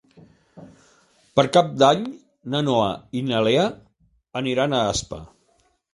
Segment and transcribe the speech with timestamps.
[1.39, 2.01] Per Cap d'Any
[2.55, 3.67] na Noa i na Lea
[4.43, 5.21] aniran a Aspa.